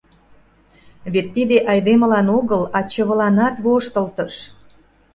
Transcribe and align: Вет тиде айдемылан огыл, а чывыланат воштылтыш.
Вет 1.13 1.27
тиде 1.35 1.57
айдемылан 1.71 2.27
огыл, 2.39 2.63
а 2.77 2.79
чывыланат 2.91 3.55
воштылтыш. 3.63 4.33